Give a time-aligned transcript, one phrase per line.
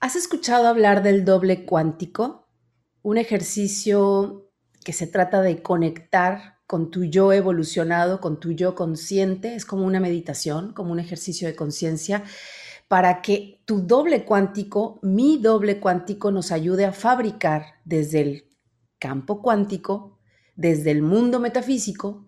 [0.00, 2.46] ¿Has escuchado hablar del doble cuántico?
[3.02, 4.48] Un ejercicio
[4.84, 9.56] que se trata de conectar con tu yo evolucionado, con tu yo consciente.
[9.56, 12.22] Es como una meditación, como un ejercicio de conciencia
[12.86, 18.44] para que tu doble cuántico, mi doble cuántico, nos ayude a fabricar desde el
[19.00, 20.20] campo cuántico,
[20.54, 22.26] desde el mundo metafísico,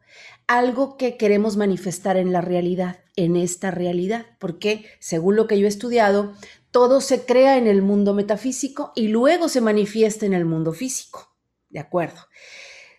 [0.48, 5.66] algo que queremos manifestar en la realidad, en esta realidad, porque según lo que yo
[5.66, 6.34] he estudiado,
[6.70, 11.36] todo se crea en el mundo metafísico y luego se manifiesta en el mundo físico.
[11.68, 12.20] ¿De acuerdo?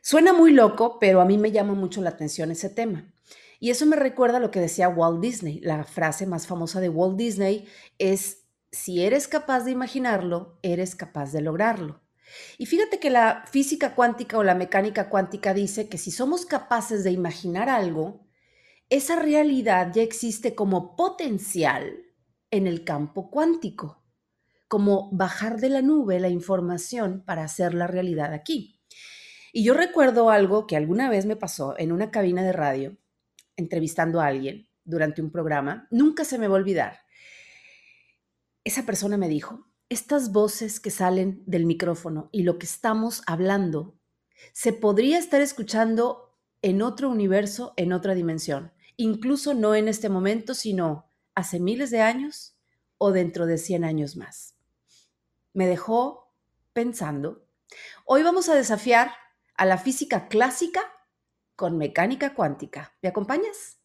[0.02, 3.14] Suena muy loco, pero a mí me llama mucho la atención ese tema.
[3.60, 5.60] Y eso me recuerda lo que decía Walt Disney.
[5.62, 7.68] La frase más famosa de Walt Disney
[8.00, 12.02] es, si eres capaz de imaginarlo, eres capaz de lograrlo.
[12.58, 17.04] Y fíjate que la física cuántica o la mecánica cuántica dice que si somos capaces
[17.04, 18.26] de imaginar algo,
[18.90, 22.11] esa realidad ya existe como potencial
[22.52, 24.04] en el campo cuántico,
[24.68, 28.80] como bajar de la nube la información para hacer la realidad aquí.
[29.54, 32.98] Y yo recuerdo algo que alguna vez me pasó en una cabina de radio,
[33.58, 37.00] entrevistando a alguien durante un programa, nunca se me va a olvidar.
[38.64, 44.00] Esa persona me dijo, estas voces que salen del micrófono y lo que estamos hablando,
[44.54, 50.54] se podría estar escuchando en otro universo, en otra dimensión, incluso no en este momento,
[50.54, 52.56] sino hace miles de años
[52.98, 54.56] o dentro de 100 años más.
[55.54, 56.34] Me dejó
[56.74, 57.46] pensando.
[58.06, 59.12] Hoy vamos a desafiar
[59.56, 60.82] a la física clásica
[61.56, 62.94] con mecánica cuántica.
[63.02, 63.80] ¿Me acompañas?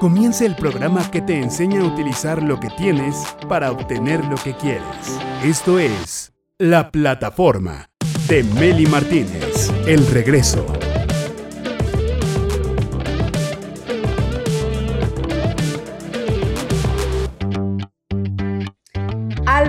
[0.00, 3.16] Comienza el programa que te enseña a utilizar lo que tienes
[3.48, 5.18] para obtener lo que quieres.
[5.44, 7.90] Esto es La Plataforma
[8.28, 9.70] de Meli Martínez.
[9.86, 10.66] El regreso.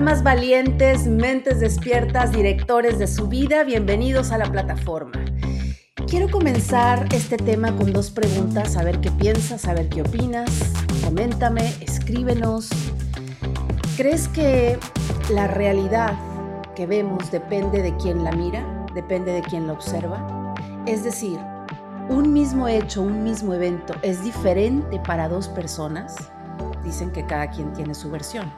[0.02, 5.12] Almas valientes, mentes despiertas, directores de su vida, bienvenidos a la plataforma.
[6.08, 10.50] Quiero comenzar este tema con dos preguntas, a ver qué piensas, a ver qué opinas.
[11.06, 12.70] Coméntame, escríbenos.
[13.96, 14.80] ¿Crees que
[15.32, 16.18] la realidad
[16.76, 20.56] que vemos depende de quién la mira, depende de quién la observa?
[20.88, 21.38] Es decir,
[22.10, 26.16] un mismo hecho, un mismo evento es diferente para dos personas.
[26.84, 28.52] Dicen que cada quien tiene su versión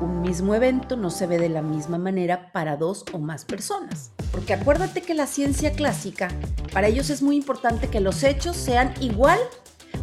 [0.00, 4.10] un mismo evento no se ve de la misma manera para dos o más personas.
[4.32, 6.28] Porque acuérdate que la ciencia clásica,
[6.72, 9.38] para ellos es muy importante que los hechos sean igual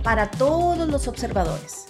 [0.03, 1.87] para todos los observadores.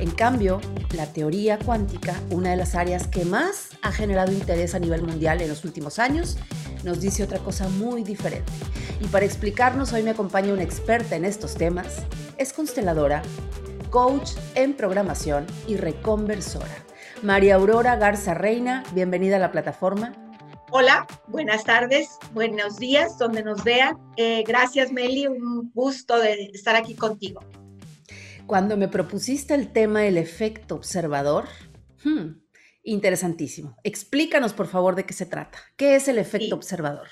[0.00, 0.60] En cambio,
[0.96, 5.40] la teoría cuántica, una de las áreas que más ha generado interés a nivel mundial
[5.40, 6.38] en los últimos años,
[6.82, 8.50] nos dice otra cosa muy diferente.
[9.00, 12.02] Y para explicarnos, hoy me acompaña una experta en estos temas,
[12.36, 13.22] es consteladora,
[13.90, 16.91] coach en programación y reconversora.
[17.22, 20.12] María Aurora Garza Reina, bienvenida a la plataforma.
[20.72, 23.96] Hola, buenas tardes, buenos días, donde nos vean.
[24.16, 27.40] Eh, gracias, Meli, un gusto de estar aquí contigo.
[28.46, 31.44] Cuando me propusiste el tema del efecto observador,
[32.02, 32.40] hmm,
[32.82, 33.76] interesantísimo.
[33.84, 35.58] Explícanos, por favor, de qué se trata.
[35.76, 37.06] ¿Qué es el efecto observador?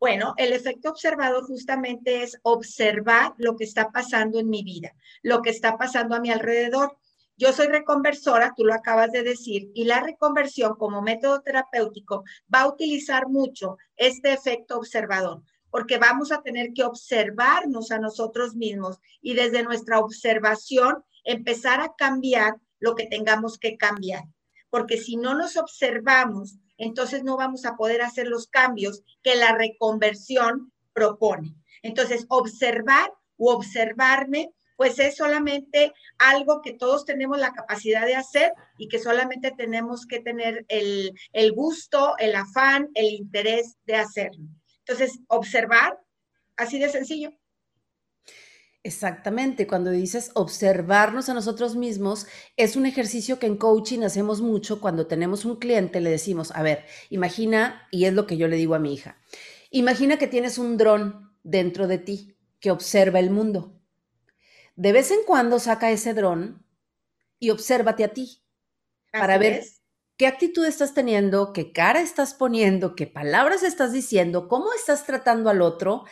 [0.00, 5.42] Bueno, el efecto observador justamente es observar lo que está pasando en mi vida, lo
[5.42, 6.96] que está pasando a mi alrededor.
[7.36, 12.62] Yo soy reconversora, tú lo acabas de decir, y la reconversión como método terapéutico va
[12.62, 18.98] a utilizar mucho este efecto observador, porque vamos a tener que observarnos a nosotros mismos
[19.20, 24.24] y desde nuestra observación empezar a cambiar lo que tengamos que cambiar.
[24.68, 29.54] Porque si no nos observamos, entonces no vamos a poder hacer los cambios que la
[29.56, 31.54] reconversión propone.
[31.82, 38.52] Entonces, observar u observarme pues es solamente algo que todos tenemos la capacidad de hacer
[38.78, 41.12] y que solamente tenemos que tener el,
[41.54, 44.44] gusto, el afán, el interés de hacerlo.
[44.80, 45.98] Entonces, observar,
[46.56, 47.30] así de sencillo.
[48.84, 54.80] Exactamente, cuando dices observarnos a nosotros mismos, es un ejercicio que en coaching hacemos mucho
[54.80, 58.56] cuando tenemos un cliente, le decimos, a ver, imagina, y es lo que yo le
[58.56, 59.18] digo a mi hija,
[59.70, 63.81] imagina que tienes un dron dentro de ti que observa el mundo
[64.76, 66.64] de vez en cuando saca ese dron
[67.38, 68.42] y obsérvate a ti
[69.10, 69.64] para ver
[70.16, 75.50] qué actitud estás teniendo, qué cara estás poniendo, qué palabras estás diciendo, cómo estás tratando
[75.50, 76.04] al otro,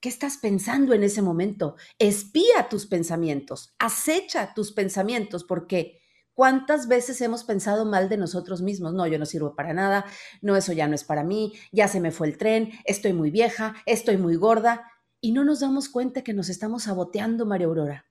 [0.00, 1.76] qué estás pensando en ese momento.
[1.98, 6.00] Espía tus pensamientos, acecha tus pensamientos, porque
[6.34, 8.94] ¿cuántas veces hemos pensado mal de nosotros mismos?
[8.94, 10.04] No, yo no sirvo para nada,
[10.40, 13.30] no, eso ya no es para mí, ya se me fue el tren, estoy muy
[13.30, 14.91] vieja, estoy muy gorda
[15.22, 18.04] y no nos damos cuenta que nos estamos saboteando, María Aurora.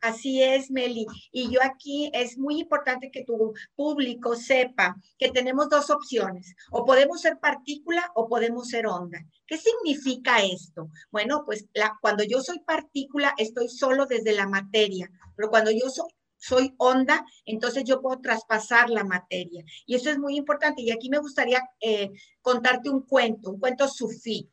[0.00, 1.06] Así es, Meli.
[1.32, 6.54] Y yo aquí es muy importante que tu público sepa que tenemos dos opciones.
[6.70, 9.18] O podemos ser partícula o podemos ser onda.
[9.46, 10.90] ¿Qué significa esto?
[11.10, 15.88] Bueno, pues la, cuando yo soy partícula estoy solo desde la materia, pero cuando yo
[15.88, 19.64] soy, soy onda, entonces yo puedo traspasar la materia.
[19.86, 20.82] Y eso es muy importante.
[20.82, 22.10] Y aquí me gustaría eh,
[22.42, 24.50] contarte un cuento, un cuento sufí.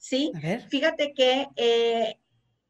[0.00, 0.32] ¿Sí?
[0.70, 2.16] Fíjate que eh,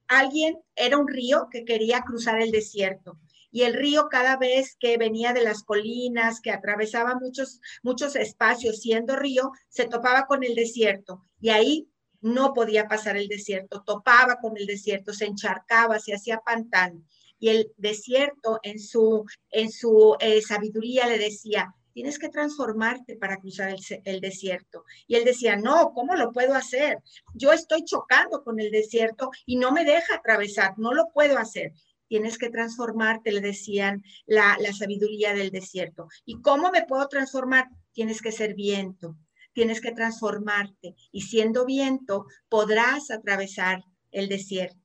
[0.08, 3.20] alguien era un río que quería cruzar el desierto.
[3.52, 8.80] Y el río cada vez que venía de las colinas, que atravesaba muchos, muchos espacios
[8.80, 11.24] siendo río, se topaba con el desierto.
[11.40, 11.88] Y ahí
[12.20, 17.04] no podía pasar el desierto, topaba con el desierto, se encharcaba, se hacía pantano.
[17.38, 23.36] Y el desierto en su, en su eh, sabiduría le decía, tienes que transformarte para
[23.36, 24.84] cruzar el, desierto.
[25.06, 26.98] Y él decía, no, ¿cómo lo puedo hacer?
[27.34, 31.72] Yo estoy chocando con el desierto y no me deja atravesar, no lo puedo hacer.
[32.08, 36.08] Tienes que transformarte, le decían la, sabiduría del desierto.
[36.24, 37.68] ¿Y cómo me puedo transformar?
[37.92, 39.16] Tienes que ser viento,
[39.52, 44.80] tienes que transformarte y siendo viento podrás atravesar el desierto.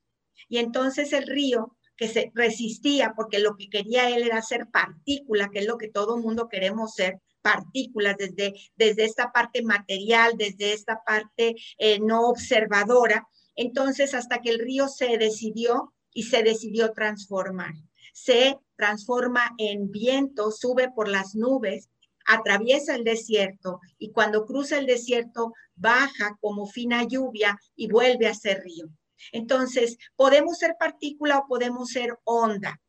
[0.48, 5.50] Y entonces el río que se resistía porque lo que quería él era ser partícula,
[5.52, 10.74] que es lo que todo mundo queremos ser, partículas desde, desde esta parte material, desde
[10.74, 13.28] esta parte eh, no observadora.
[13.56, 17.74] Entonces, hasta que el río se decidió y se decidió transformar.
[18.14, 21.90] Se transforma en viento, sube por las nubes,
[22.26, 28.34] atraviesa el desierto y cuando cruza el desierto baja como fina lluvia y vuelve a
[28.34, 28.88] ser río.
[29.32, 32.82] Entonces, podemos ser partícula o podemos ser onda.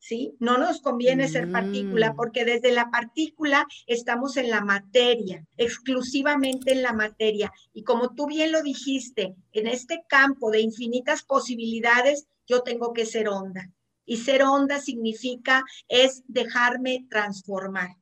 [0.00, 0.36] ¿Sí?
[0.38, 2.16] No nos conviene ser partícula mm.
[2.16, 7.52] porque desde la partícula estamos en la materia, exclusivamente en la materia.
[7.72, 13.06] Y como tú bien lo dijiste, en este campo de infinitas posibilidades, yo tengo que
[13.06, 13.72] ser onda.
[14.04, 17.96] Y ser onda significa es dejarme transformar,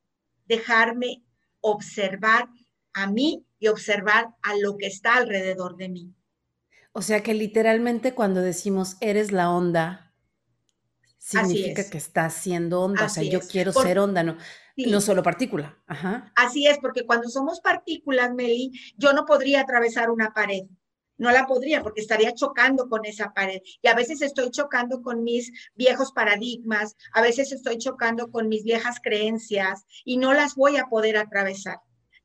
[0.45, 1.23] dejarme
[1.61, 2.49] observar
[2.93, 6.15] a mí y observar a lo que está alrededor de mí.
[6.97, 10.15] O sea que literalmente cuando decimos eres la onda,
[11.19, 13.05] significa que estás siendo onda.
[13.05, 14.39] o sea, yo quiero ser onda, no,
[14.79, 15.77] no solo partícula.
[15.87, 16.33] Ajá.
[16.37, 20.63] Así es, porque cuando somos partículas, Meli, yo no podría atravesar una pared.
[21.19, 23.61] No la podría porque estaría chocando con esa pared.
[23.83, 28.65] Y a veces estoy chocando con mis viejos paradigmas, a veces estoy chocando con mis
[28.65, 31.77] viejas creencias y no las voy a poder atravesar.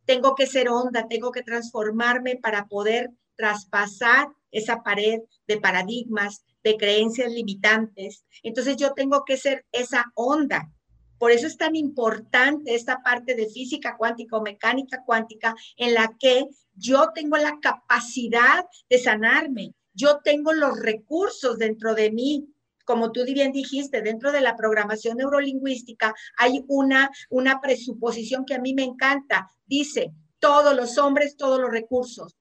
[0.05, 6.77] Tengo que ser onda, tengo que transformarme para poder traspasar esa pared de paradigmas, de
[6.77, 8.25] creencias limitantes.
[8.43, 10.71] Entonces yo tengo que ser esa onda.
[11.17, 16.15] Por eso es tan importante esta parte de física cuántica o mecánica cuántica en la
[16.19, 19.75] que yo tengo la capacidad de sanarme.
[19.93, 22.47] Yo tengo los recursos dentro de mí.
[22.85, 28.59] Como tú bien dijiste, dentro de la programación neurolingüística hay una, una presuposición que a
[28.59, 29.47] mí me encanta.
[29.67, 32.35] Dice, todos los hombres, todos los recursos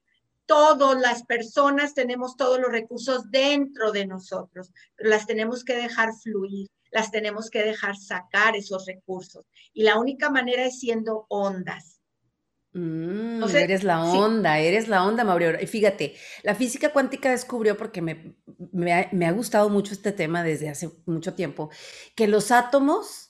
[0.50, 6.10] todas las personas tenemos todos los recursos dentro de nosotros, pero las tenemos que dejar
[6.12, 9.46] fluir, las tenemos que dejar sacar esos recursos.
[9.72, 12.00] Y la única manera es siendo ondas.
[12.72, 15.62] Mm, eres la onda, eres la onda, Mauricio.
[15.62, 18.34] Y fíjate, la física cuántica descubrió, porque me,
[18.72, 21.70] me ha gustado mucho este tema desde hace mucho tiempo,
[22.16, 23.29] que los átomos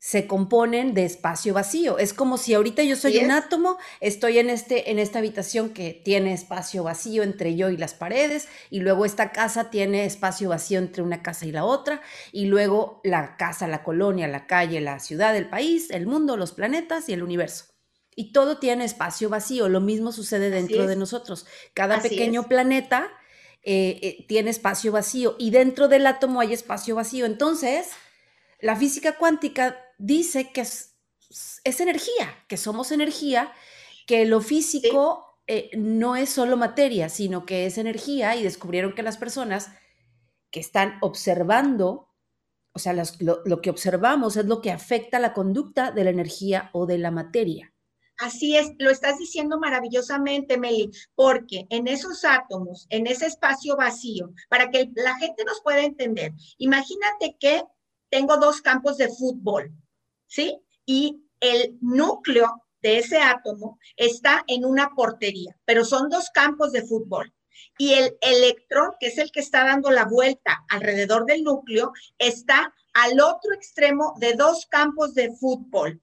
[0.00, 1.98] se componen de espacio vacío.
[1.98, 5.92] Es como si ahorita yo soy un átomo, estoy en, este, en esta habitación que
[5.92, 10.78] tiene espacio vacío entre yo y las paredes, y luego esta casa tiene espacio vacío
[10.78, 12.00] entre una casa y la otra,
[12.32, 16.52] y luego la casa, la colonia, la calle, la ciudad, el país, el mundo, los
[16.52, 17.66] planetas y el universo.
[18.16, 19.68] Y todo tiene espacio vacío.
[19.68, 21.46] Lo mismo sucede dentro de nosotros.
[21.74, 23.08] Cada pequeño planeta
[23.62, 27.26] eh, eh, tiene espacio vacío y dentro del átomo hay espacio vacío.
[27.26, 27.88] Entonces,
[28.60, 30.96] la física cuántica dice que es,
[31.64, 33.52] energía, que somos energía,
[34.06, 39.02] que lo físico eh, no es solo materia, sino que es energía y descubrieron que
[39.02, 39.70] las personas
[40.50, 42.08] que están observando,
[42.72, 46.70] o sea, lo, lo que observamos es lo que afecta la conducta de la energía
[46.72, 47.72] o de la materia.
[48.20, 54.32] Así es, lo estás diciendo maravillosamente, Meli, porque en esos átomos, en ese espacio vacío,
[54.50, 57.62] para que la gente nos pueda entender, imagínate que
[58.10, 59.72] tengo dos campos de fútbol,
[60.30, 60.58] ¿sí?
[60.86, 66.86] Y el núcleo de ese átomo está en una portería, pero son dos campos de
[66.86, 67.34] fútbol.
[67.76, 72.72] Y el electrón, que es el que está dando la vuelta alrededor del núcleo, está
[72.94, 76.00] al otro extremo de dos campos de fútbol.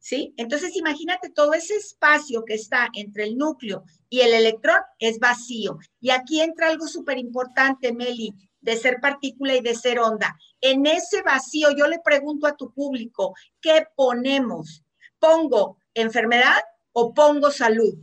[0.00, 0.32] ¿Sí?
[0.36, 5.78] Entonces imagínate todo ese espacio que está entre el núcleo y el electrón es vacío.
[6.00, 10.36] Y aquí entra algo súper importante, Meli, de ser partícula y de ser onda.
[10.60, 14.82] En ese vacío yo le pregunto a tu público, ¿qué ponemos?
[15.18, 16.62] ¿Pongo enfermedad
[16.92, 17.94] o pongo salud?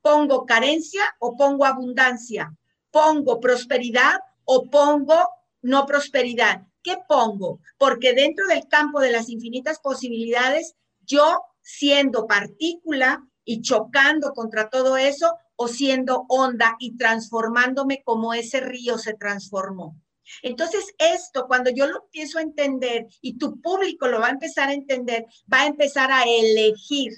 [0.00, 2.54] ¿Pongo carencia o pongo abundancia?
[2.90, 5.28] ¿Pongo prosperidad o pongo
[5.62, 6.62] no prosperidad?
[6.82, 7.60] ¿Qué pongo?
[7.78, 14.96] Porque dentro del campo de las infinitas posibilidades, yo siendo partícula y chocando contra todo
[14.96, 19.96] eso o siendo onda y transformándome como ese río se transformó.
[20.42, 24.68] Entonces, esto, cuando yo lo empiezo a entender y tu público lo va a empezar
[24.68, 27.12] a entender, va a empezar a elegir.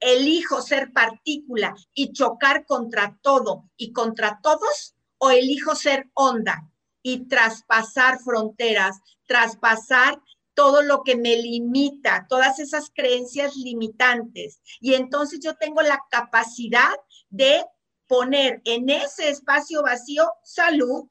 [0.00, 6.68] Elijo ser partícula y chocar contra todo y contra todos, o elijo ser onda
[7.02, 10.20] y traspasar fronteras, traspasar
[10.54, 14.60] todo lo que me limita, todas esas creencias limitantes.
[14.80, 16.92] Y entonces yo tengo la capacidad
[17.30, 17.64] de
[18.06, 21.08] poner en ese espacio vacío salud,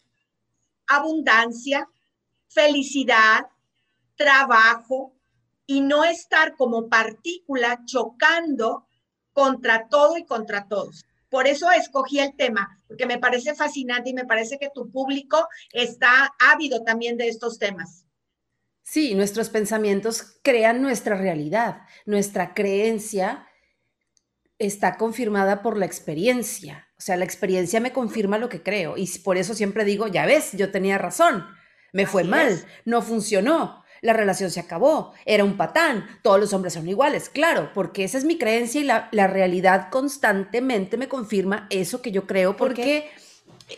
[0.88, 1.88] abundancia,
[2.48, 3.48] felicidad,
[4.15, 5.15] trabajo
[5.65, 8.88] y no estar como partícula chocando
[9.33, 11.05] contra todo y contra todos.
[11.29, 15.48] Por eso escogí el tema, porque me parece fascinante y me parece que tu público
[15.71, 18.05] está ávido también de estos temas.
[18.83, 21.81] Sí, nuestros pensamientos crean nuestra realidad.
[22.05, 23.47] Nuestra creencia
[24.59, 26.88] está confirmada por la experiencia.
[26.97, 28.95] O sea, la experiencia me confirma lo que creo.
[28.97, 31.45] Y por eso siempre digo, ya ves, yo tenía razón.
[31.93, 36.73] Me fue mal, no funcionó, la relación se acabó, era un patán, todos los hombres
[36.73, 42.01] son iguales, claro, porque esa es mi creencia y la, realidad constantemente me confirma eso
[42.01, 43.09] que yo creo, porque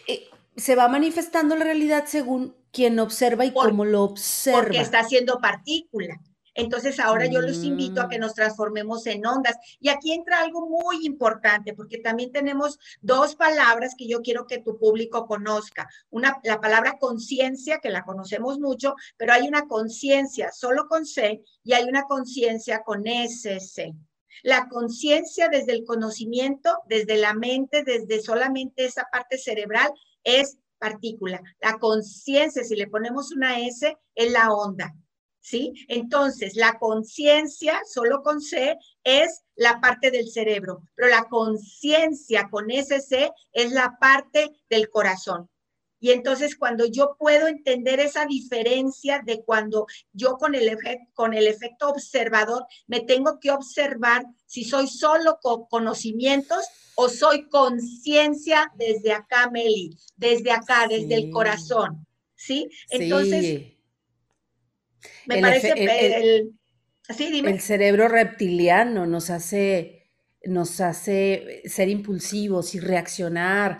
[0.07, 4.63] eh, se va manifestando la realidad según quien observa y cómo lo observa.
[4.63, 6.20] Porque está siendo partícula.
[6.56, 8.22] Entonces ahora yo los invito a que mm.
[8.22, 9.56] nos transformemos en ondas.
[9.80, 14.60] Y aquí entra algo muy importante, porque también tenemos dos palabras que yo quiero que
[14.60, 15.88] tu público conozca.
[16.10, 21.42] Una, la palabra conciencia, que la conocemos mucho, pero hay una conciencia solo con C
[21.63, 23.94] y hay una conciencia con SC.
[24.42, 29.92] La conciencia desde el conocimiento, desde la mente, desde solamente esa parte cerebral,
[30.24, 31.42] es partícula.
[31.62, 34.94] La conciencia, si le ponemos una S, es la onda.
[35.40, 35.74] ¿Sí?
[35.88, 42.70] Entonces, la conciencia, solo con C, es la parte del cerebro, pero la conciencia con
[42.70, 45.50] SC es la parte del corazón.
[46.03, 50.77] Y entonces cuando yo puedo entender esa diferencia de cuando yo con el,
[51.13, 57.48] con el efecto observador me tengo que observar si soy solo con conocimientos o soy
[57.48, 62.05] conciencia desde acá, Meli, desde acá, desde el corazón.
[62.36, 62.69] ¿Sí?
[62.89, 63.77] Entonces,
[65.25, 66.53] me parece el,
[67.48, 70.02] el cerebro reptiliano nos hace
[70.46, 73.80] nos hace ser impulsivos y reaccionar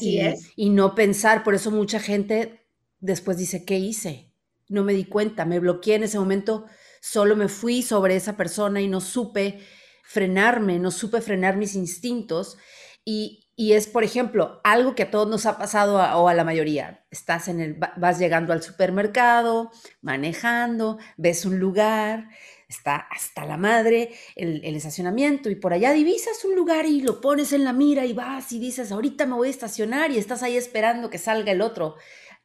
[0.00, 0.20] y,
[0.56, 1.42] y, no pensar.
[1.42, 2.66] Por eso mucha gente
[3.00, 4.32] después dice, ¿qué hice?
[4.68, 6.66] No me di cuenta, me bloqueé en ese momento,
[7.00, 9.60] solo me fui sobre esa persona y no supe
[10.04, 12.56] frenarme, no supe frenar mis instintos.
[13.04, 17.04] Y, es, por ejemplo, algo que a todos nos ha pasado o a la mayoría.
[17.10, 22.28] Estás en el, vas llegando al supermercado, manejando, ves un lugar,
[22.74, 27.52] está hasta la madre el, estacionamiento y por allá divisas un lugar y lo pones
[27.52, 30.56] en la mira y vas y dices, ahorita me voy a estacionar y estás ahí
[30.56, 31.96] esperando que salga el otro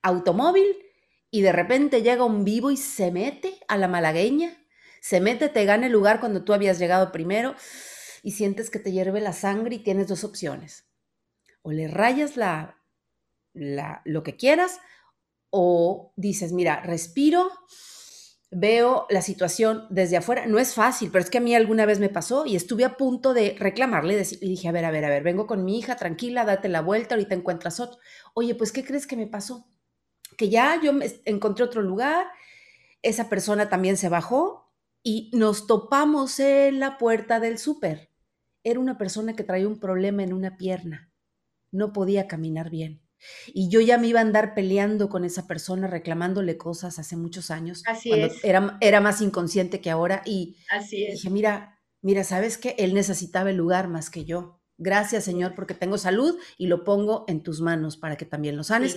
[0.01, 0.65] automóvil
[1.31, 4.57] y de repente llega un vivo y se mete a la malagueña,
[5.01, 7.55] se mete, te gana el lugar cuando tú habías llegado primero
[8.23, 10.85] y sientes que te hierve la sangre y tienes dos opciones.
[11.61, 12.81] O le rayas la,
[13.53, 14.79] la, lo que quieras
[15.49, 17.49] o dices, mira, respiro,
[18.51, 20.45] veo la situación desde afuera.
[20.47, 22.97] No es fácil, pero es que a mí alguna vez me pasó y estuve a
[22.97, 25.95] punto de reclamarle y dije, a ver, a ver, a ver, vengo con mi hija,
[25.95, 27.99] tranquila, date la vuelta, ahorita encuentras otro.
[28.33, 29.67] Oye, pues, ¿qué crees que me pasó?
[30.37, 32.25] Que ya yo me encontré otro lugar,
[33.01, 38.09] esa persona también se bajó y nos topamos en la puerta del súper.
[38.63, 41.11] Era una persona que traía un problema en una pierna,
[41.71, 43.01] no podía caminar bien.
[43.47, 47.51] Y yo ya me iba a andar peleando con esa persona, reclamándole cosas hace muchos
[47.51, 47.83] años.
[47.85, 48.43] Así es.
[48.43, 50.21] Era, era más inconsciente que ahora.
[50.25, 51.15] Y Así es.
[51.15, 52.75] dije, mira, mira, ¿sabes qué?
[52.77, 54.61] Él necesitaba el lugar más que yo.
[54.77, 58.63] Gracias, Señor, porque tengo salud y lo pongo en tus manos para que también lo
[58.63, 58.95] sanes.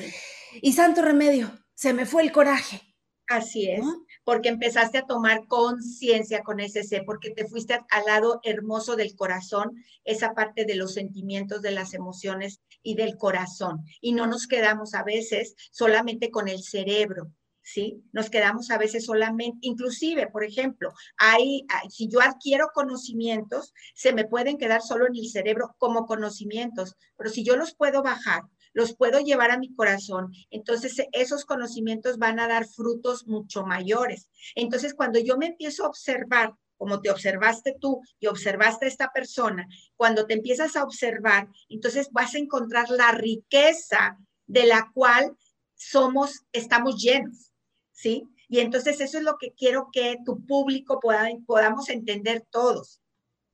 [0.60, 2.80] Y santo remedio, se me fue el coraje.
[3.26, 3.82] Así es
[4.24, 9.16] porque empezaste a tomar conciencia con ese ser, porque te fuiste al lado hermoso del
[9.16, 9.72] corazón,
[10.04, 13.84] esa parte de los sentimientos, de las emociones y del corazón.
[14.00, 18.02] Y no nos quedamos a veces solamente con el cerebro, ¿sí?
[18.12, 24.24] Nos quedamos a veces solamente, inclusive, por ejemplo, hay, si yo adquiero conocimientos, se me
[24.24, 28.96] pueden quedar solo en el cerebro como conocimientos, pero si yo los puedo bajar los
[28.96, 30.32] puedo llevar a mi corazón.
[30.50, 34.28] Entonces, esos conocimientos van a dar frutos mucho mayores.
[34.54, 39.12] Entonces, cuando yo me empiezo a observar como te observaste tú y observaste a esta
[39.12, 45.36] persona, cuando te empiezas a observar, entonces vas a encontrar la riqueza de la cual
[45.76, 47.52] somos, estamos llenos,
[47.92, 48.24] ¿sí?
[48.48, 53.00] Y entonces eso es lo que quiero que tu público pueda, podamos entender todos,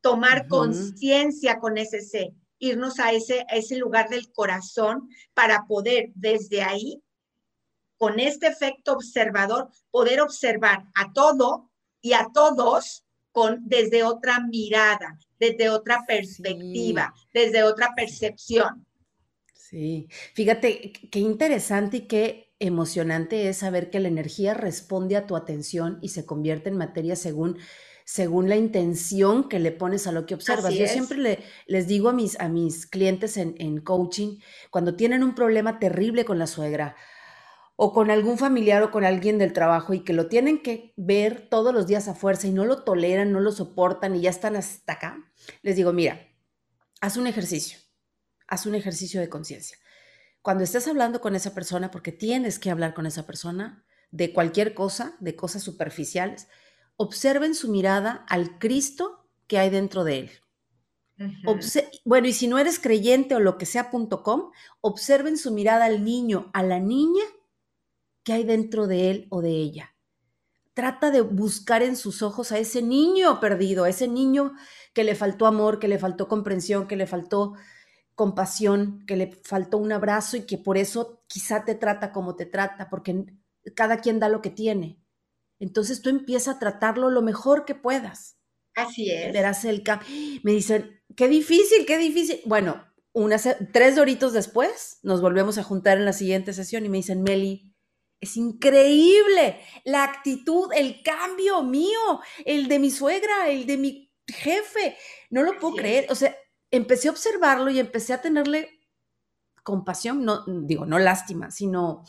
[0.01, 6.13] tomar conciencia con ese ser, irnos a ese, a ese lugar del corazón para poder
[6.15, 7.03] desde ahí,
[7.99, 11.71] con este efecto observador, poder observar a todo
[12.01, 13.05] y a todos
[13.61, 18.87] desde otra mirada, desde otra perspectiva, desde otra percepción.
[19.55, 25.37] Sí, fíjate qué interesante y qué emocionante es saber que la energía responde a tu
[25.37, 27.59] atención y se convierte en materia según
[28.05, 30.73] según la intención que le pones a lo que observas.
[30.73, 34.39] Yo siempre le, les digo a mis, a mis clientes en, en coaching,
[34.71, 36.97] cuando tienen un problema terrible con la suegra,
[37.81, 41.49] o con algún familiar o con alguien del trabajo y que lo tienen que ver
[41.49, 44.57] todos los días a fuerza y no lo toleran, no lo soportan y ya están
[44.57, 45.31] hasta acá,
[45.63, 46.21] les digo, mira,
[47.01, 47.79] haz un ejercicio,
[48.49, 49.79] haz un ejercicio de conciencia.
[50.43, 54.75] Cuando estés hablando con esa persona, porque tienes que hablar con esa persona de cualquier
[54.75, 56.49] cosa, de cosas superficiales,
[56.97, 60.31] observen su mirada al Cristo que hay dentro de él.
[62.05, 66.51] bueno, y si no eres creyente o lo que sea.com, observen su mirada al niño,
[66.53, 67.23] a la niña
[68.29, 69.97] qué hay dentro de él o de ella.
[70.75, 74.53] Trata de buscar en sus ojos a ese niño perdido, a ese niño
[74.93, 77.55] que le faltó amor, que le faltó comprensión, que le faltó
[78.15, 82.45] compasión, que le faltó un abrazo y que por eso quizá te trata como te
[82.45, 83.25] trata, porque
[83.75, 85.01] cada quien da lo que tiene.
[85.59, 88.37] Entonces tú empiezas a tratarlo lo mejor que puedas.
[88.75, 89.33] Así es.
[89.33, 89.83] Verás el
[90.43, 92.43] Me dicen, qué difícil, qué difícil.
[92.45, 96.99] Bueno, unas, tres doritos después nos volvemos a juntar en la siguiente sesión y me
[96.99, 97.75] dicen, Meli,
[98.21, 104.97] es increíble la actitud, el cambio mío, el de mi suegra, el de mi jefe.
[105.31, 106.07] No lo puedo creer.
[106.11, 106.37] O sea,
[106.71, 108.81] empecé a observarlo y empecé a tenerle
[109.63, 112.03] compasión, no digo, no lástima, sino,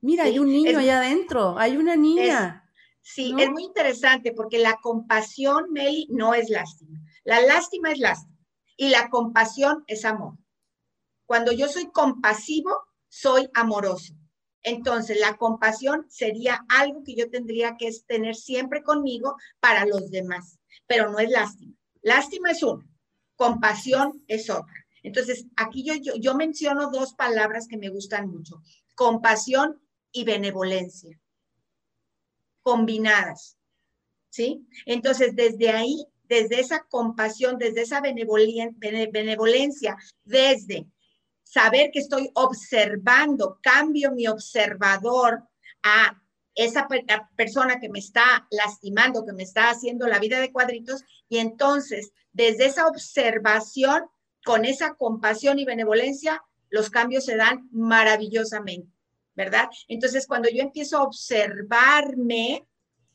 [0.00, 2.68] mira, hay un niño allá adentro, hay una niña.
[3.00, 6.98] sí, es muy interesante porque la compasión, Meli, no es lástima.
[7.22, 8.36] La lástima es lástima
[8.76, 10.38] y la compasión es amor.
[11.24, 12.70] Cuando yo soy compasivo,
[13.08, 14.14] soy amoroso.
[14.68, 20.58] Entonces, la compasión sería algo que yo tendría que tener siempre conmigo para los demás,
[20.86, 21.74] pero no es lástima.
[22.02, 22.86] Lástima es una,
[23.34, 24.74] compasión es otra.
[25.02, 28.60] Entonces, aquí yo, yo, yo menciono dos palabras que me gustan mucho,
[28.94, 29.80] compasión
[30.12, 31.18] y benevolencia,
[32.60, 33.56] combinadas.
[34.28, 34.68] ¿Sí?
[34.84, 40.86] Entonces, desde ahí, desde esa compasión, desde esa benevolencia, desde
[41.48, 45.44] saber que estoy observando, cambio mi observador
[45.82, 46.22] a
[46.54, 46.86] esa
[47.36, 52.12] persona que me está lastimando, que me está haciendo la vida de cuadritos, y entonces
[52.32, 54.02] desde esa observación,
[54.44, 58.92] con esa compasión y benevolencia, los cambios se dan maravillosamente,
[59.34, 59.70] ¿verdad?
[59.88, 62.66] Entonces cuando yo empiezo a observarme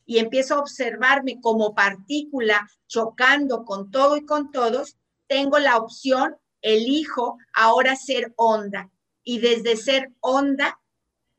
[0.06, 4.96] y empiezo a observarme como partícula chocando con todo y con todos,
[5.28, 8.90] tengo la opción elijo ahora ser onda.
[9.22, 10.80] Y desde ser onda,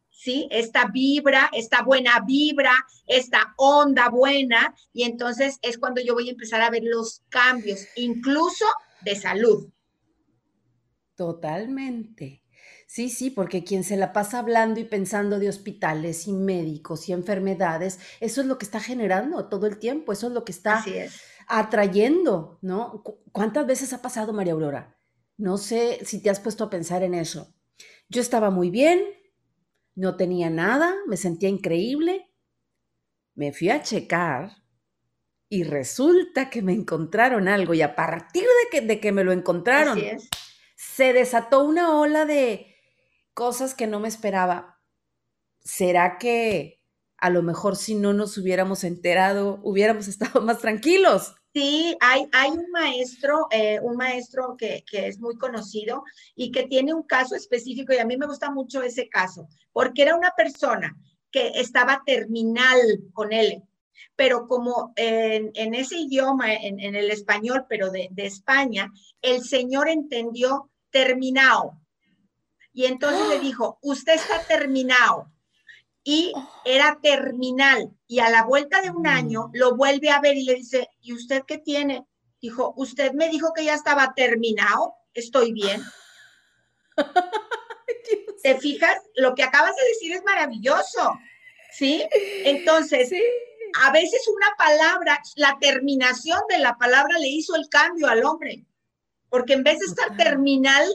[0.09, 0.47] ¿sí?
[0.49, 2.73] Esta vibra, esta buena vibra,
[3.05, 7.85] esta onda buena, y entonces es cuando yo voy a empezar a ver los cambios,
[7.95, 8.65] incluso
[9.01, 9.69] de salud.
[11.15, 12.43] Totalmente.
[12.88, 17.13] Sí, sí, porque quien se la pasa hablando y pensando de hospitales y médicos y
[17.13, 20.83] enfermedades, eso es lo que está generando todo el tiempo, eso es lo que está
[21.47, 23.03] atrayendo, ¿no?
[23.31, 24.94] ¿Cuántas veces ha pasado, María Aurora?
[25.37, 27.53] No sé si te has puesto a pensar en eso.
[28.09, 29.03] Yo estaba muy bien,
[29.95, 32.29] no tenía nada, me sentía increíble.
[33.33, 34.63] Me fui a checar
[35.49, 39.31] y resulta que me encontraron algo y a partir de que, de que me lo
[39.31, 39.99] encontraron,
[40.75, 42.75] se desató una ola de
[43.33, 44.81] cosas que no me esperaba.
[45.61, 46.81] ¿Será que
[47.17, 51.35] a lo mejor si no nos hubiéramos enterado, hubiéramos estado más tranquilos?
[51.55, 56.03] Sí, hay, hay un maestro, eh, un maestro que, que, es muy conocido
[56.35, 60.01] y que tiene un caso específico y a mí me gusta mucho ese caso, porque
[60.01, 60.97] era una persona
[61.31, 62.77] que estaba terminal
[63.13, 63.63] con él,
[64.17, 68.91] pero como en, en ese idioma, en, en, el español, pero de, de España,
[69.21, 71.79] el señor entendió terminado.
[72.73, 75.31] Y entonces le dijo, usted está terminado
[76.05, 76.61] y oh.
[76.63, 77.91] era terminal.
[78.07, 79.07] Y a la vuelta de un mm.
[79.07, 82.05] año lo vuelve a ver y le dice, ¿y usted qué tiene?
[82.39, 85.83] Dijo, usted me dijo que ya estaba terminado, estoy bien.
[88.43, 88.97] ¿Te fijas?
[89.15, 91.19] Lo que acabas de decir es maravilloso.
[91.71, 92.07] ¿Sí?
[92.45, 93.11] Entonces,
[93.83, 98.63] a veces una palabra, la terminación de la palabra le hizo el cambio al hombre.
[99.29, 100.87] Porque en vez de estar terminal,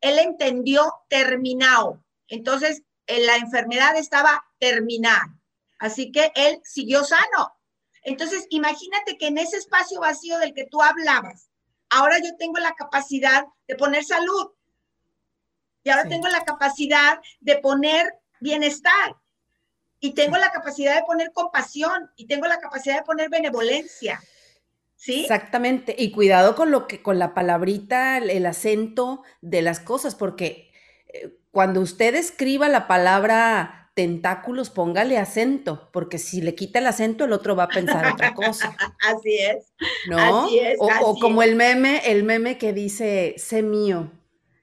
[0.00, 2.02] él entendió terminado.
[2.26, 2.82] Entonces,
[3.18, 5.36] la enfermedad estaba terminada.
[5.78, 7.54] Así que él siguió sano.
[8.02, 11.50] Entonces, imagínate que en ese espacio vacío del que tú hablabas,
[11.88, 14.50] ahora yo tengo la capacidad de poner salud.
[15.82, 19.16] Y ahora tengo la capacidad de poner bienestar.
[19.98, 22.10] Y tengo la capacidad de poner compasión.
[22.16, 24.20] Y tengo la capacidad de poner benevolencia.
[24.96, 25.22] ¿Sí?
[25.22, 25.94] Exactamente.
[25.98, 30.69] Y cuidado con lo que, con la palabrita, el acento de las cosas, porque eh,
[31.50, 37.32] cuando usted escriba la palabra tentáculos, póngale acento, porque si le quita el acento, el
[37.32, 38.74] otro va a pensar otra cosa.
[39.00, 39.72] así es.
[40.08, 40.48] ¿No?
[40.78, 44.12] o, como el meme, el meme que dice, sé mío.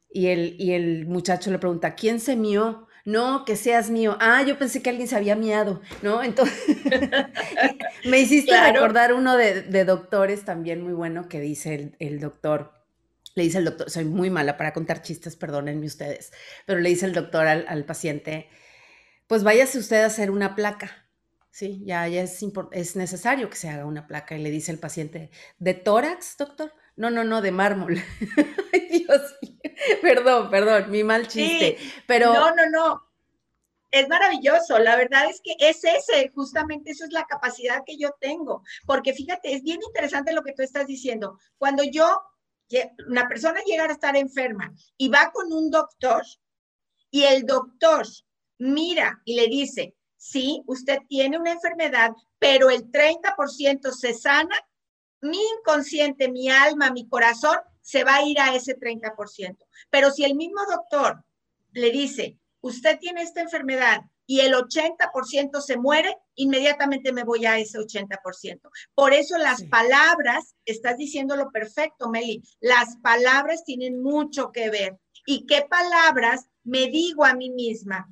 [0.10, 2.88] Y el, y el muchacho le pregunta, ¿quién se mío?
[3.06, 4.18] No, que seas mío.
[4.20, 6.24] Ah, yo pensé que alguien se había miado, ¿no?
[6.24, 6.76] Entonces,
[8.06, 12.77] me hiciste recordar uno de, doctores también muy bueno que dice el doctor,
[13.38, 16.34] le dice el doctor, soy muy mala para contar chistes, perdónenme ustedes,
[16.66, 18.50] pero le dice el doctor al, paciente,
[19.28, 21.08] pues váyase usted a hacer una placa.
[21.52, 24.36] Sí, ya, ya es, es necesario que se haga una placa.
[24.36, 26.74] Y le dice el paciente, ¿de tórax, doctor?
[26.96, 28.02] No, no, no, de mármol.
[28.74, 29.22] Ay, Dios
[30.02, 31.78] Perdón, perdón, mi mal chiste.
[32.08, 32.34] pero...
[32.34, 33.04] No, no, no.
[33.92, 34.80] Es maravilloso.
[34.80, 38.64] La verdad es que es ese, justamente eso es la capacidad que yo tengo.
[38.88, 41.40] Porque fíjate, es bien interesante lo que tú estás diciendo.
[41.60, 42.20] Cuando yo
[43.08, 46.24] una persona llega a estar enferma y va con un doctor
[47.10, 48.06] y el doctor
[48.58, 54.56] mira y le dice, sí, usted tiene una enfermedad, pero el 30% se sana,
[55.22, 59.58] mi inconsciente, mi alma, mi corazón se va a ir a ese 30%.
[59.90, 61.24] Pero si el mismo doctor
[61.72, 67.58] le dice, usted tiene esta enfermedad y el 80% se muere, inmediatamente me voy a
[67.58, 68.70] ese 80%.
[68.94, 75.00] Por eso las palabras, estás diciendo lo perfecto, Meli, las palabras tienen mucho que ver.
[75.26, 78.12] ¿Y qué palabras me digo a mí misma?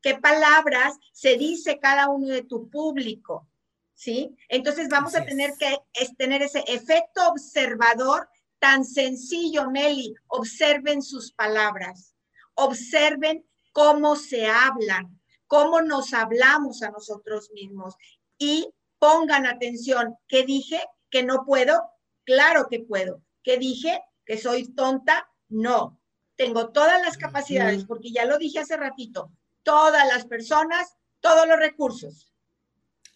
[0.00, 3.48] ¿Qué palabras se dice cada uno de tu público?
[3.94, 4.36] ¿Sí?
[4.48, 5.76] Entonces vamos a tener que
[6.16, 8.28] tener ese efecto observador
[8.60, 10.14] tan sencillo, Meli.
[10.28, 12.14] Observen sus palabras,
[12.54, 15.17] observen cómo se hablan,
[15.48, 17.96] cómo nos hablamos a nosotros mismos
[18.38, 20.80] y pongan atención, ¿qué dije?
[21.10, 21.82] ¿Que no puedo?
[22.24, 23.22] Claro que puedo.
[23.42, 24.00] ¿Qué dije?
[24.24, 25.28] ¿Que soy tonta?
[25.48, 26.00] No.
[26.36, 29.32] Tengo todas las capacidades, porque ya lo dije hace ratito,
[29.64, 32.32] todas las personas, todos los recursos.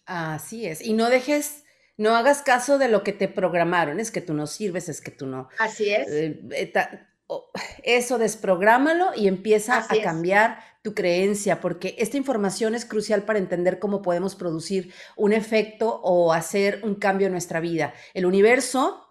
[0.05, 0.81] Así es.
[0.81, 1.63] Y no dejes,
[1.95, 5.11] no hagas caso de lo que te programaron, es que tú no sirves, es que
[5.11, 5.47] tú no.
[5.57, 6.09] Así es.
[6.09, 6.73] Eh, eh,
[7.83, 13.79] eso desprográmalo y empieza a cambiar tu creencia, porque esta información es crucial para entender
[13.79, 17.93] cómo podemos producir un efecto o hacer un cambio en nuestra vida.
[18.13, 19.07] El universo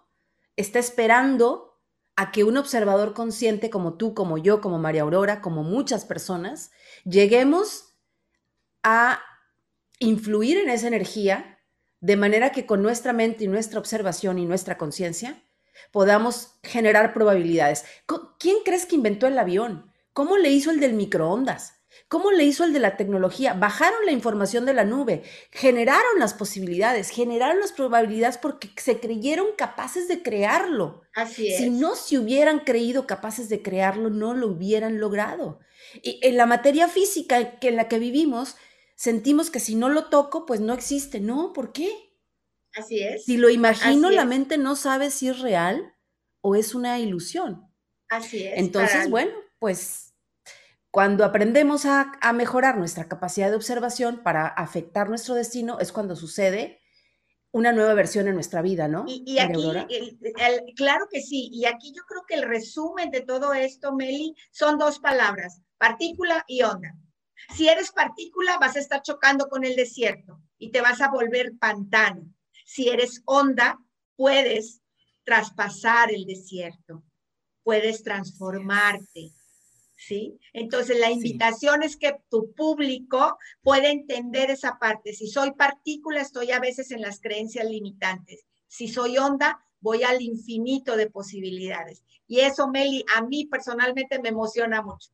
[0.55, 1.81] está esperando
[2.15, 6.71] a que un observador consciente como tú, como yo, como María Aurora, como muchas personas,
[7.05, 7.95] lleguemos
[8.83, 9.19] a
[9.97, 11.59] influir en esa energía
[12.01, 15.41] de manera que con nuestra mente y nuestra observación y nuestra conciencia
[15.91, 17.83] podamos generar probabilidades.
[18.37, 19.92] ¿Quién crees que inventó el avión?
[20.13, 21.83] ¿Cómo le hizo el del microondas?
[22.07, 23.53] ¿Cómo le hizo el de la tecnología?
[23.53, 29.47] Bajaron la información de la nube, generaron las posibilidades, generaron las probabilidades porque se creyeron
[29.57, 31.01] capaces de crearlo.
[31.15, 31.57] Así es.
[31.57, 35.59] Si no se hubieran creído capaces de crearlo, no lo hubieran logrado.
[36.01, 38.55] Y en la materia física en la que vivimos,
[38.95, 41.19] sentimos que si no lo toco, pues no existe.
[41.19, 41.91] No, ¿por qué?
[42.75, 43.25] Así es.
[43.25, 45.93] Si lo imagino, la mente no sabe si es real
[46.41, 47.69] o es una ilusión.
[48.09, 48.57] Así es.
[48.57, 50.02] Entonces, bueno, pues
[50.93, 56.83] cuando aprendemos a, mejorar nuestra capacidad de observación para afectar nuestro destino, es cuando sucede
[57.51, 59.03] una nueva versión en nuestra vida, ¿no?
[59.07, 60.15] Y, aquí,
[60.75, 64.77] claro que sí, y aquí yo creo que el resumen de todo esto, Meli, son
[64.77, 66.95] dos palabras, partícula y onda.
[67.55, 71.53] Si eres partícula, vas a estar chocando con el desierto y te vas a volver
[71.57, 72.21] pantano.
[72.65, 73.79] Si eres onda,
[74.15, 74.83] puedes
[75.23, 77.03] traspasar el desierto,
[77.63, 79.33] puedes transformarte.
[80.05, 80.37] ¿Sí?
[80.51, 85.13] Entonces la invitación es que tu público pueda entender esa parte.
[85.13, 88.45] Si soy partícula, estoy a veces en las creencias limitantes.
[88.67, 92.03] Si soy onda, voy al infinito de posibilidades.
[92.27, 95.09] Y eso, Meli, a mí personalmente me emociona mucho.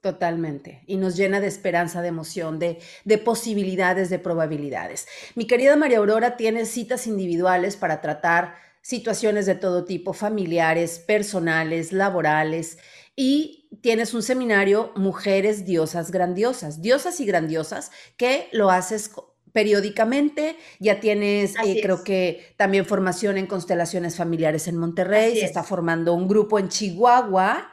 [0.00, 0.82] Totalmente.
[0.86, 5.06] Y nos llena de esperanza, de emoción, de, de, posibilidades, de probabilidades.
[5.34, 11.92] Mi querida María Aurora tiene citas individuales para tratar situaciones de todo tipo, familiares, personales,
[11.92, 12.78] laborales.
[13.16, 19.10] Y tienes un seminario Mujeres Diosas Grandiosas, Diosas y Grandiosas, que lo haces
[19.52, 25.62] periódicamente, ya tienes, eh, creo que también formación en constelaciones familiares en Monterrey, se está
[25.62, 27.70] formando un grupo en Chihuahua,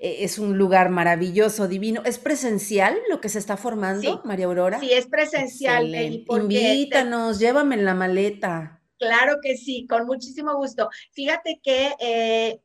[0.00, 2.02] e, es un lugar maravilloso, divino.
[2.04, 4.80] ¿Es presencial lo que se está formando, María Aurora?
[4.80, 5.94] Sí, es presencial.
[5.94, 8.82] Invítanos, llévame en la maleta.
[8.98, 10.88] Claro que sí, con muchísimo gusto.
[11.12, 12.60] Fíjate que, eh,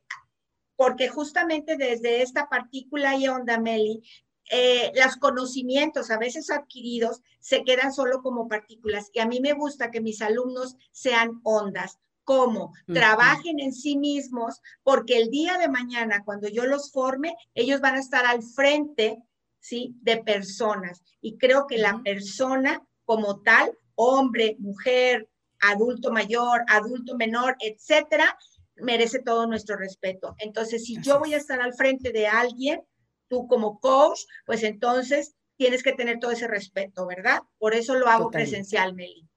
[0.78, 4.00] porque justamente desde esta partícula y onda, Meli,
[4.48, 9.54] eh, los conocimientos a veces adquiridos se quedan solo como partículas y a mí me
[9.54, 11.98] gusta que mis alumnos sean ondas.
[12.22, 12.74] ¿Cómo?
[12.86, 17.96] Trabajen en sí mismos porque el día de mañana, cuando yo los forme, ellos van
[17.96, 19.20] a estar al frente,
[19.58, 19.96] ¿sí?
[20.02, 21.02] De personas.
[21.20, 28.38] Y creo que la persona como tal, hombre, mujer, adulto mayor, adulto menor, etcétera,
[28.80, 30.34] merece todo nuestro respeto.
[30.38, 32.80] Entonces, si yo voy a estar al frente de alguien,
[33.28, 37.40] tú como coach, pues entonces tienes que tener todo ese respeto, ¿verdad?
[37.58, 39.28] Por eso lo hago presencial, Meli.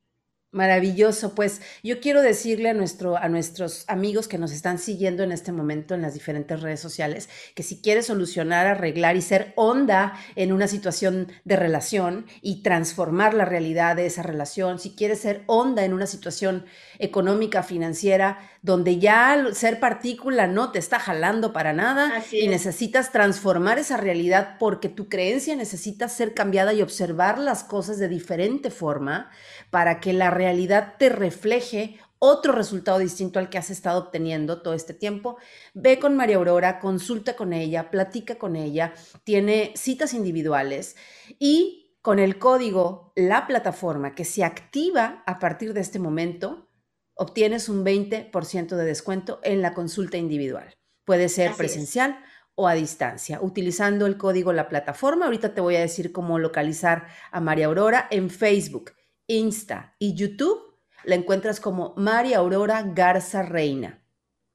[0.53, 5.31] Maravilloso, pues yo quiero decirle a, nuestro, a nuestros amigos que nos están siguiendo en
[5.31, 10.19] este momento en las diferentes redes sociales que si quieres solucionar, arreglar y ser onda
[10.35, 15.43] en una situación de relación y transformar la realidad de esa relación, si quieres ser
[15.45, 16.65] onda en una situación
[16.99, 23.79] económica, financiera, donde ya ser partícula no te está jalando para nada y necesitas transformar
[23.79, 29.31] esa realidad porque tu creencia necesita ser cambiada y observar las cosas de diferente forma
[29.69, 34.73] para que la realidad te refleje otro resultado distinto al que has estado obteniendo todo
[34.73, 35.37] este tiempo,
[35.73, 40.95] ve con María Aurora, consulta con ella, platica con ella, tiene citas individuales
[41.39, 46.69] y con el código La Plataforma que se activa a partir de este momento,
[47.15, 50.73] obtienes un 20% de descuento en la consulta individual.
[51.05, 52.19] Puede ser presencial
[52.55, 53.39] o a distancia.
[53.41, 58.07] Utilizando el código La Plataforma, ahorita te voy a decir cómo localizar a María Aurora
[58.11, 58.91] en Facebook,
[59.31, 60.77] Insta y YouTube.
[61.03, 64.03] La encuentras como María Aurora Garza Reina.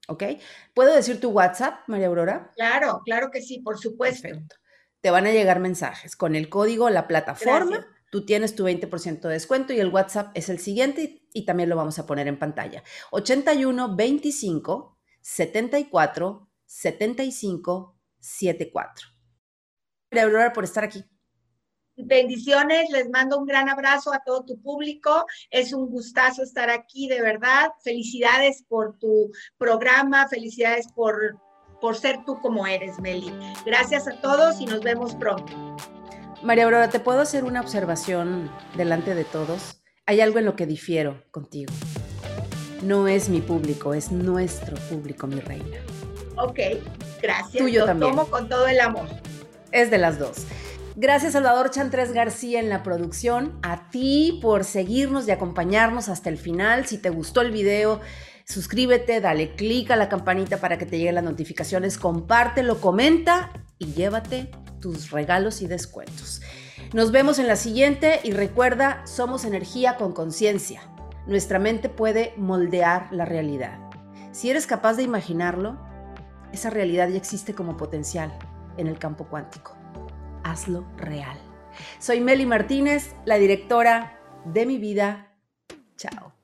[0.07, 0.23] ¿Ok?
[0.73, 2.51] ¿Puedo decir tu WhatsApp, María Aurora?
[2.55, 4.29] Claro, claro que sí, por supuesto.
[5.01, 7.85] Te van a llegar mensajes con el código La Plataforma.
[8.09, 11.75] Tú tienes tu 20% de descuento y el WhatsApp es el siguiente y también lo
[11.75, 12.83] vamos a poner en pantalla.
[13.11, 19.07] 81 25 74 75 74.
[20.21, 21.03] Aurora por estar aquí.
[21.97, 25.25] Bendiciones, les mando un gran abrazo a todo tu público.
[25.49, 27.71] Es un gustazo estar aquí, de verdad.
[27.83, 31.39] Felicidades por tu programa, felicidades por,
[31.81, 33.33] por ser tú como eres, Meli.
[33.65, 35.51] Gracias a todos y nos vemos pronto.
[36.43, 39.81] María Aurora, ¿te puedo hacer una observación delante de todos?
[40.05, 41.73] Hay algo en lo que difiero contigo.
[42.83, 45.79] No es mi público, es nuestro público, mi reina.
[46.37, 46.59] Ok,
[47.23, 47.63] gracias.
[47.63, 48.11] Tuyo también.
[48.11, 49.07] tomo con todo el amor.
[49.71, 50.45] Es de las dos.
[50.99, 56.39] Gracias Salvador Chantres García en la producción, a ti por seguirnos y acompañarnos hasta el
[56.39, 56.87] final.
[56.87, 58.01] Si te gustó el video,
[58.45, 63.93] suscríbete, dale clic a la campanita para que te lleguen las notificaciones, compártelo, comenta y
[63.93, 64.49] llévate
[64.81, 66.41] tus regalos y descuentos.
[66.93, 70.81] Nos vemos en la siguiente y recuerda, somos energía con conciencia.
[71.27, 73.77] Nuestra mente puede moldear la realidad.
[74.31, 75.77] Si eres capaz de imaginarlo,
[76.51, 78.35] esa realidad ya existe como potencial
[78.77, 79.76] en el campo cuántico.
[80.47, 81.37] Hazlo real.
[81.99, 85.35] Soy Meli Martínez, la directora de mi vida.
[85.97, 86.36] Chao.